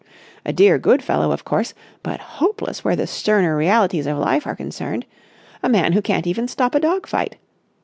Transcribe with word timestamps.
A 0.47 0.51
dear, 0.51 0.79
good 0.79 1.03
fellow, 1.03 1.31
of 1.31 1.45
course, 1.45 1.75
but 2.01 2.19
hopeless 2.41 2.83
where 2.83 2.95
the 2.95 3.05
sterner 3.05 3.55
realities 3.55 4.07
of 4.07 4.17
life 4.17 4.47
are 4.47 4.55
concerned. 4.55 5.05
A 5.61 5.69
man 5.69 5.93
who 5.93 6.01
can't 6.01 6.25
even 6.25 6.47
stop 6.47 6.73
a 6.73 6.79
dog 6.79 7.05
fight! 7.05 7.35